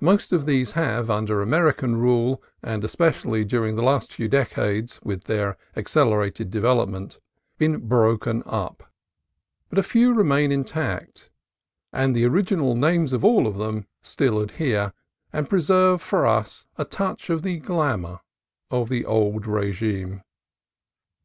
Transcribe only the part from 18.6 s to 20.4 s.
of the old regime.